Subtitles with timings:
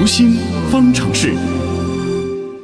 [0.00, 0.30] 读心
[0.70, 1.34] 方程式。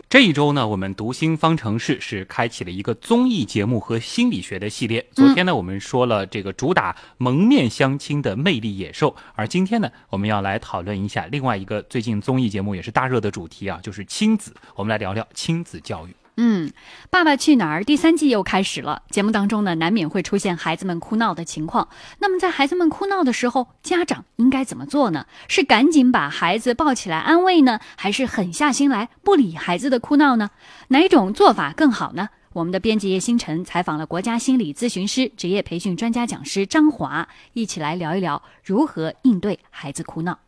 [0.08, 5.06] 这一周呢，我们读心方程式是开启了一个综艺节目和心理学的系列。
[5.12, 14.54] 昨天呢，我们说了这个主打蒙面相亲的魅力野兽，而今天呢，我们要来讨论一下另外一个最近综艺节目也是大热的主题啊，就是亲子。
[14.74, 16.16] 我们来聊聊亲子教育。
[16.38, 16.68] 嗯，
[17.08, 19.02] 《爸爸去哪儿》第三季又开始了。
[19.08, 21.88] 节目当中呢，难免会出现孩子们哭闹的情况。
[22.18, 25.24] 那么，在孩子们哭闹的时候，家长应该怎么做呢？
[25.48, 30.50] 是赶紧把孩子抱起来安慰呢，还是狠下心来不理孩子的哭闹呢？
[30.88, 32.28] 哪种做法更好呢？
[32.52, 40.38] 我们的编辑叶星辰采访了国家心理咨询师、职业培训专家讲师张华，一起来聊一聊如何应对孩子哭闹。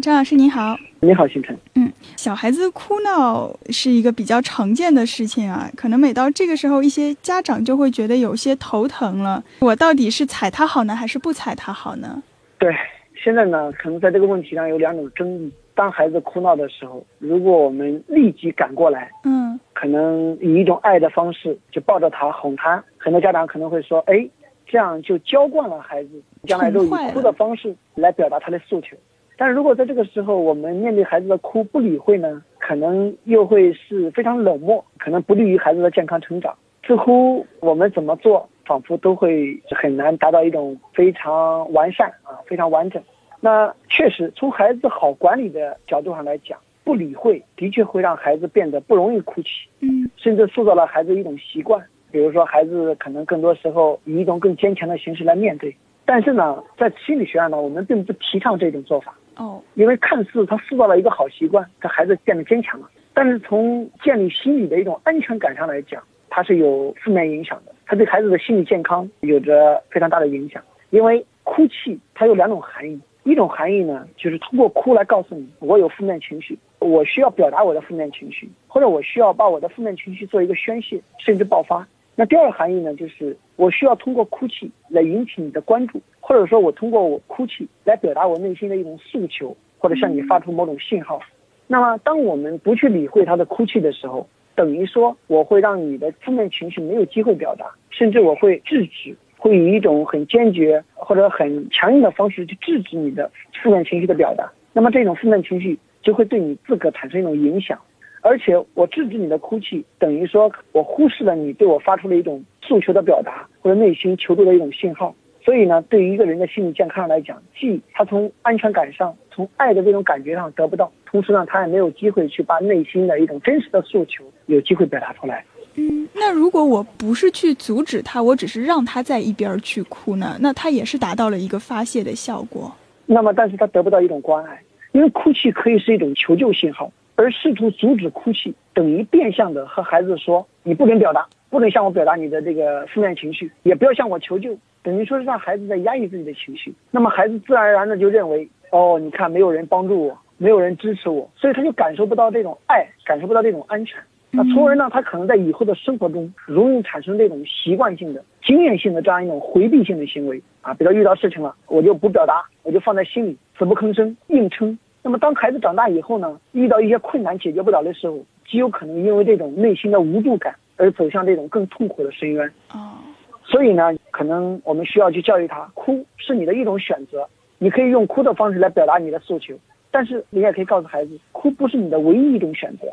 [0.00, 1.56] 张老师您好，你好，星辰。
[1.74, 9.42] 嗯，小孩子哭闹是一个比较常见的事情啊，可能每到这个时候，一些家长就会觉得有些头疼了。
[9.60, 12.22] 我到底是踩他好呢，还是不踩他好呢？
[12.58, 12.72] 对，
[13.16, 15.52] 现在呢，可能在这个问题上有两种争议。
[15.74, 24.28] 当孩子哭闹的时候，如果我们立即赶过来，嗯，可能以一种爱的方式就抱着他哄他，很多家长可能会说，哎，
[24.66, 26.10] 这样就娇惯了孩子，
[26.44, 28.96] 将来都以哭的方式来表达他的诉求。
[29.40, 36.52] 但是如果在这个时候，我们面对孩子的哭不理会呢，可能又会是非常冷漠，可能不利于孩子的健康成长。
[36.84, 43.00] 似乎我们怎么做，仿佛都会很难达到一种非常完善啊，非常完整。
[43.40, 49.48] 那确实，从孩子好管理的角度上来讲，不理会的确会让孩子变得不容易哭泣，
[49.80, 51.80] 嗯，甚至塑造了孩子一种习惯。
[52.10, 55.76] 比如说，孩子可能更多时候以一种更坚强的形式来面对。
[56.04, 59.14] 但是呢，在心理学上呢，我们并不提倡这种做法。
[59.38, 70.62] 哦，因为看似他塑造了一个好习惯，这孩子变得坚强了，但是从建立心理的一种安全感上来讲，它是有负面影响的，它对孩子的心理健康有着非常大的影响。
[70.90, 81.86] 因为哭泣它有两种含义，一种含义呢，就是通过哭来告诉你我有负面情绪，我需要表达我的负面情绪，或者我需要把我的负面情绪做一个宣泄，甚至爆发。
[82.20, 86.02] 那第二个含义呢，就是我需要通过哭泣来引起你的关注。
[86.18, 91.20] 或者说我通过我哭泣来表达我内心的一种诉求，或者向你发出某种信号。
[91.68, 103.30] 那么，当我们不去理会他的哭泣的时候，等于说我会让你的负面情绪没有机会表达，甚至我会制止，会以一种很坚决或者很强硬的方式去制止你的
[103.62, 104.50] 负面情绪的表达。
[104.72, 107.78] 那么，这种负面情绪就会对你自个产生一种影响，
[108.20, 115.14] 而且我制止你的哭泣，等于说我忽视了你对我发出了一种诉求的表达或者内心求助的一种信号。
[115.44, 125.42] 所以呢，对于一个人的心理健康来讲，既他从安全感上、从爱的这种感觉上得不到，同时呢，他也没有机会去把内心的一种真实的诉求有机会表达出来。
[125.76, 132.70] 嗯，那如果我不是去阻止他，我只是让他在一边去哭呢，那他也是达到了一个发泄的效果。
[133.06, 134.60] 那么，但是他得不到一种关爱，
[134.92, 154.00] 因为哭泣可以是一种求救信号，而试图阻止哭泣，等于变相的和孩子说：“你不能表达，不能向我表达你的这个负面情绪，也不要向我求救。”等于说是让孩子在压抑自己的情绪，那么孩子自然而然的就认为，哦，你看没有人帮助我，没有人支持我，所以他就感受不到这种爱，感受不到这种安全。
[154.30, 160.72] 那从而呢，他可能在以后的生活中容易产生这种习惯性的、经验性的这样一种回避性的行为啊。
[160.74, 164.78] 比如遇到事情了，我就不表达，我就放在心里，死不吭声，硬撑。
[165.02, 172.46] 那么当孩子长大以后呢，遇到一些困难解决不了的时候，极有可能因为这种内心的无助感而走向这种更痛苦的深渊。
[172.72, 172.98] 哦。
[173.44, 177.26] 所以呢，可能我们需要去教育他，哭是你的一种选择，
[177.56, 179.54] 你可以用哭的方式来表达你的诉求，
[179.90, 182.86] 但是你也可以告诉孩子，哭不是你的唯一一种选择，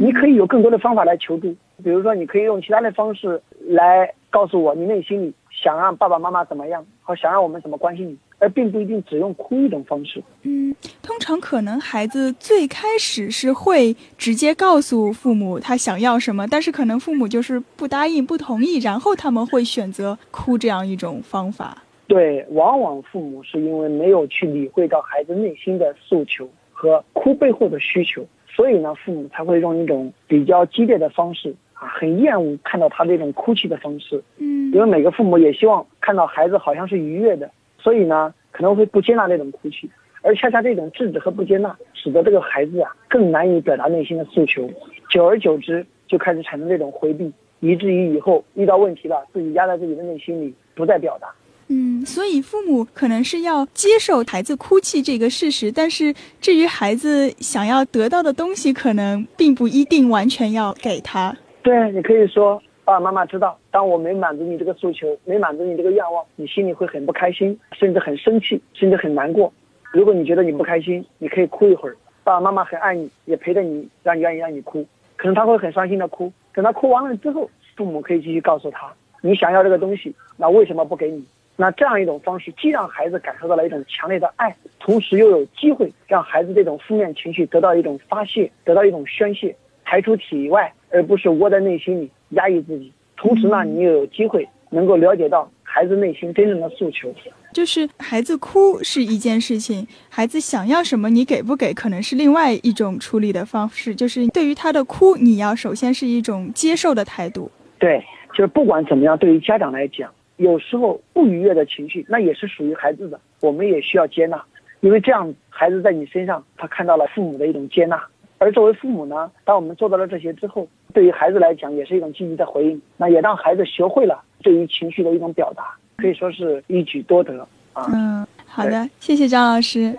[0.00, 8.18] 你可以有更多的方法来求助，比如说你可以用其他的方式来告诉我你内心里想让爸爸妈妈怎么样，和想让我们怎么关心你。
[8.42, 10.20] 而并不一定只用哭一种方式。
[10.42, 21.84] 嗯，通常可能孩子最开始是会直接告诉父母他想要什么，但是可能父母就是不答应、不同意，然后他们会选择哭这样一种方法。
[22.08, 34.20] 对，往往父母是因为没有去理会到孩子内心的诉求和哭背后的需求，所以呢，父母才会用一种比较激烈的方式啊，很厌恶看到他这种哭泣的方式。
[34.38, 37.48] 嗯，因为每个父母也希望看到孩子好像是愉悦的。
[37.78, 39.90] 所以呢，可能会不接纳那种哭泣，
[40.20, 44.70] 而恰恰这种制止和不接纳，使得这个孩子啊更难以表达内心的诉求，
[45.10, 51.28] 久而久之就开始产生这种回避，以至于以后遇到问题了，自己压在自己的内心里不再表达。
[51.68, 61.34] 嗯，所以父母可能是要接受孩子哭泣这个事实，但是至于孩子想要得到的东西，可能并不一定完全要给他。
[61.62, 62.62] 对，你可以说。
[62.84, 69.52] 爸爸妈妈知道，当我没满足你这个诉求，没满足你这个愿望，你心里会很不开心，甚至很生气，甚至很难过。
[69.92, 74.84] 如果你觉得你不开心，你可以哭一会儿，爸爸妈妈很爱你，也陪着你，让你愿意让你哭。
[75.16, 81.24] 可能他会很伤心的哭，等他哭完了之后，父母可以继续告诉他，你想要这个东西，那为什么不给你？
[81.54, 89.54] 那这样一种方式，既让孩子感受到了一种强烈的爱，同时又有机会让孩子这种负面情绪得到一种发泄，得到一种宣泄，
[89.84, 92.92] 排出体外，而不是窝在内心里压抑自己。
[93.16, 97.12] 同时呢，你又有机会能够了解到孩子内心真正的诉求。
[97.52, 103.94] 就是孩子哭是一件事情，孩子想要什么，你给不给，可能是另外一种处理的方式。
[103.94, 107.50] 就是对于他的哭，你要首先是一种接受的态度。
[107.78, 110.10] 对，就是不管怎么样，对于家长来讲。
[110.38, 114.42] 有时候不愉悦的情绪，那也是属于孩子的，我们也需要接纳，
[114.80, 118.02] 因为这样孩子在你身上，他看到了父母的一种接纳。
[118.38, 127.86] 而作为父母呢，当我们做到了这些之后，对于孩子来讲，也是一种积极的回应，那也让孩子学会了对于情绪的一种表达，可以说是一举多得啊。
[127.92, 129.96] 嗯，好的，谢谢张老师。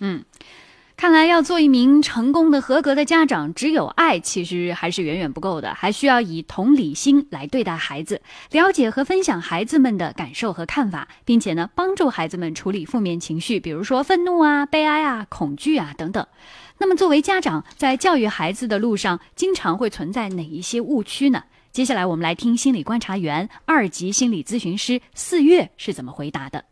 [0.00, 0.22] 嗯。
[1.04, 8.22] 看来要做一名成功的、合格的家长，只有爱其实还是远远不够的，还需要以同理心来对待孩子，
[8.52, 16.26] 了解和分享孩子们的感受和看法，并且呢，帮助孩子们处理负面情绪，比如说愤怒啊、悲哀啊、恐惧啊等等。
[16.78, 21.44] 那么，作为家长，在教育孩子的路上，经常会存在哪一些误区呢？
[21.70, 26.64] 接下来，我们来听心理观察员、二级心理咨询师四月是怎么回答的。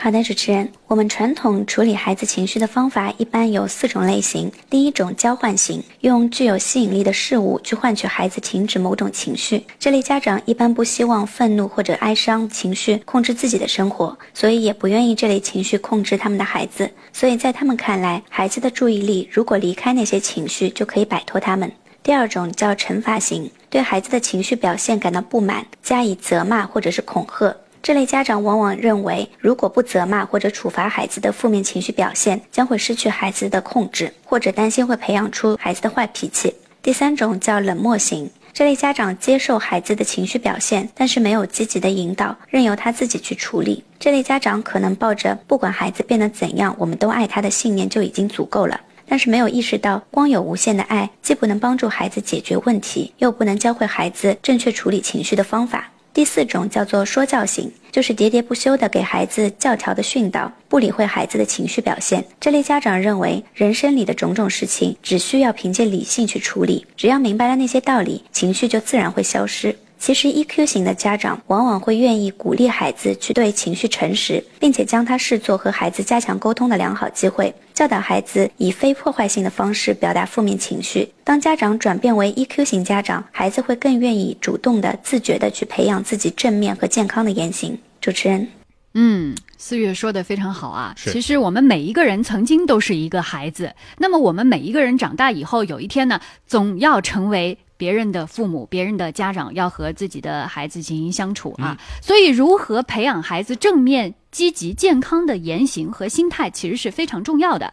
[0.00, 4.50] 好的，主持人，我们传统处理孩子情绪的方法一般有四种类型。
[4.70, 9.60] 第一种交换型，用具有吸引力的事物去换取孩子停止某种情绪。
[9.76, 16.88] 这类家长一般不希望愤怒或者哀伤情绪控制自己的生活，所以也不愿意这类情绪控制他们的孩子。
[17.12, 21.68] 所以在他们看来，孩子的注意力如果离开那些情绪，就可以摆脱他们。
[22.04, 27.56] 第二种叫惩罚型，对孩子的情绪表现感到不满，加以责骂或者是恐吓。
[27.82, 36.54] 这类家长往往认为，如果不责骂或者处罚孩子的负面情绪表现，将会失去孩子的控制，或者担心会培养出孩子的坏脾气。
[36.82, 43.84] 第三种叫冷漠型，这类家长接受孩子的情绪表现，但是没有积极的引导，任由他自己去处理。
[43.98, 55.90] 这类家长可能抱着不管孩子变得怎样，我们都爱他的信念就已经足够了，但是没有意识到，光有无限的爱，既不能帮助孩子解决问题，又不能教会孩子正确处理情绪的方法。
[56.18, 62.24] 第四种叫做说教型，就是喋喋不休的给孩子教条的训导，不理会孩子的情绪表现。
[62.40, 69.72] 这类家长认为，人生里的种种事情只需要凭借理性去处理，只要明白了那些道理，情绪就自然会消失。
[69.98, 81.12] 其实，EQ 型的家长往往会愿意鼓励孩子去对情绪诚实，并且将它视作和孩子加强沟通的良好机会，教导孩子以非破坏性的方式表达负面情绪。
[81.24, 87.76] 当家长转变为 EQ 型家长，孩子会更愿意主动的、自觉的去培养自己正面和健康的言行。
[88.00, 88.48] 主持人，
[88.94, 90.94] 嗯，四月说的非常好啊。
[90.96, 97.58] 是其实我们每一个人曾经都是一个孩子，那么我们每一个人长大以后，有一天呢，总要成为。
[97.78, 107.72] 别人的父母、别人的家长要和自己的孩子进行相处啊，所以如何培养孩子正面、积极、健康的言行和心态，其实是非常重要的。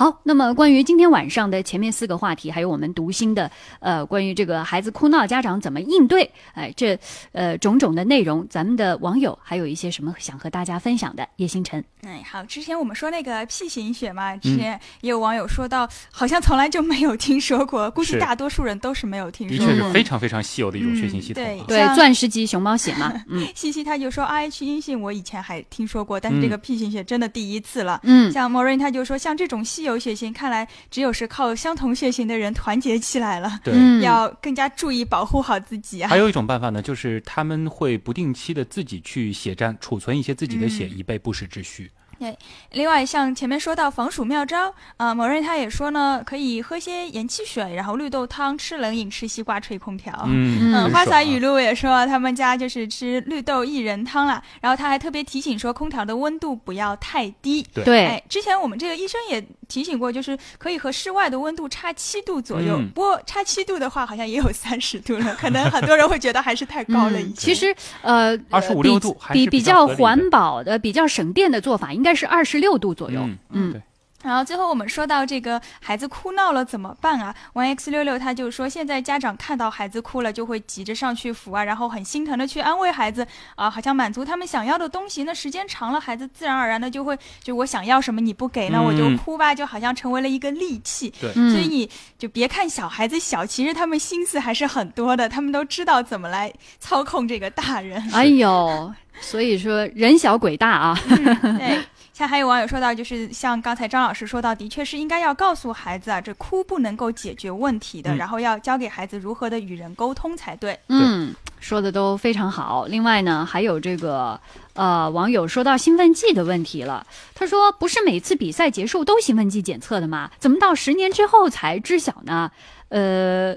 [0.00, 3.50] 好，那么关于今天晚上的前面四个话题，还有我们读心的
[3.80, 6.30] 呃，关于这个孩子哭闹，家长怎么应对？
[6.54, 6.98] 哎，这
[7.32, 11.28] 呃种种的内容，咱们的网友还有一些什么想和大家分享的？
[11.36, 21.44] 叶星辰，哎，好，之前我们说那个 P 型血嘛，之前也有网友说到，好像从来就没有听说过，估计大多数人都是没有听说过，的确是非常非常稀有的一种血型系统。
[21.44, 28.00] 对对，钻石级熊猫血嘛， 嗯，西西他就说 RH 阴性，我以前还听说过，但是这个 P 型血真的第一次了。
[28.04, 30.66] 嗯，像 Morin 他就说，像这种稀有血型，看来。
[30.90, 36.08] 只有是靠相同血型的人团结起来了，对，要更加注意保护好自己啊。
[36.08, 41.90] 还有一种办法呢，就是他们会不定期的自己去血站储存一些自己的血，以备不时之需。
[42.20, 42.36] 对，
[42.72, 50.12] 另外像前面说到防暑妙招啊，某人他也说呢，可以喝些盐汽水，然后绿豆汤，吃冷饮，吃西瓜，吹空调。
[50.26, 50.90] 嗯嗯。
[50.92, 57.66] 花洒雨露也说他们家就是吃绿豆薏仁汤了，然后他还特别提醒说，空调的温度不要太低。
[57.72, 58.04] 对。
[58.04, 62.78] 哎，之前我们这个医生也提醒过，就是可以和室外的温度差七度左右。
[62.94, 67.18] 不过差七度的话，好像也有三十度了， 可能很多人会觉得还是太高了。
[67.18, 72.09] 一些其实呃，二十五六度比比较环保的、比较省电的做法，应该。
[72.14, 73.72] 是二十六度左右，嗯。
[73.72, 73.82] 对
[74.22, 83.26] 然后最后我们说到这个孩子哭闹了怎么办啊？Y X 六六他就说，现在家长看到孩子哭了，就会急着上去扶啊，然后很心疼的去安慰孩子
[83.56, 85.24] 啊，好像满足他们想要的东西。
[85.24, 91.10] 那时间长了，孩子自然而然的就会，就我想要什么你不给，那我就哭吧，就好像成为了一个利器。
[91.18, 91.88] 对，所以你
[92.18, 97.98] 就别看小孩子小，其实他们心思还是很多的，他们都知道怎么来操控这个大人。
[98.12, 100.98] 哎呦，所以说人小鬼大啊。
[101.08, 101.82] 对。
[102.20, 110.78] 像还有网友说到，就是像刚才张老师说到，的确是应该要告诉孩子啊，这哭不能够解决问题的，嗯然后要教给孩子如何的与人沟通才对。
[110.88, 112.84] 嗯，说的都非常好。
[112.84, 114.38] 另外呢，还有这个
[114.74, 117.06] 呃，网友说到兴奋剂的问题了。
[117.34, 120.30] 他说，不是每次比赛结束都兴奋剂检测的吗？
[120.38, 122.50] 怎么到十年之后才知晓呢？
[122.90, 123.56] 呃，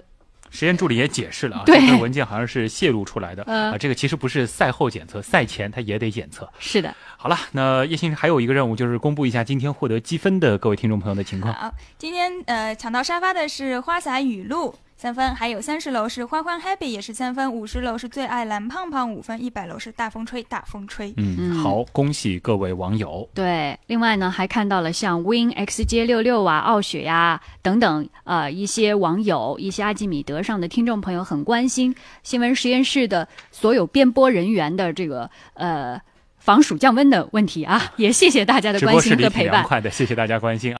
[0.63, 6.49] 实验助理也解释了啊，这份文件好像是泄露出来的、嗯啊，这个其实不是赛后检测，赛前他也得检测。
[6.57, 11.53] 是的，好了，那叶先生还有一个任务，就是公布一下今天获得积分的各位听众朋友的情况。
[11.53, 21.13] 好，今天呃抢到沙发的是花洒雨露三分，还有三十楼是欢欢 happy 也是三分，五十楼是最爱蓝胖胖五分，一百楼是大风吹大风吹。
[21.17, 23.27] 嗯，嗯好，恭喜各位网友。
[23.33, 35.99] 对，另外呢，还看到了像 Win XJ 六六啊、傲雪呀、等等，呃，一些网友、一些阿基米德上的听众朋友很关心新闻实验室的所有编播人员的这个呃
[36.37, 39.33] 防暑降温的问题啊，也谢谢大家的关心和陪伴。
[39.33, 40.71] 挺凉快的，谢谢大家关心。